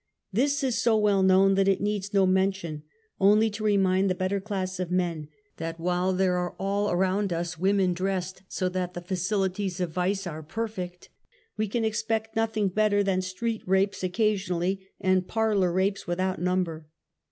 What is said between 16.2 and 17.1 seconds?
^ number.